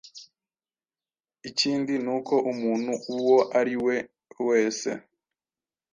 Ikindi 1.49 1.93
ni 2.03 2.11
uko 2.17 2.33
umuntu 2.51 2.91
uwo 3.15 3.39
ariwe 3.59 3.95
wese 4.47 4.89